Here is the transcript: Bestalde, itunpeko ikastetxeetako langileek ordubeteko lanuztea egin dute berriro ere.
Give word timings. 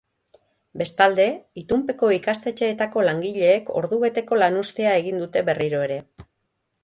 Bestalde, 0.81 1.25
itunpeko 1.63 2.09
ikastetxeetako 2.15 3.03
langileek 3.09 3.69
ordubeteko 3.81 4.39
lanuztea 4.45 4.95
egin 5.03 5.23
dute 5.25 5.47
berriro 5.51 5.85
ere. 5.89 5.99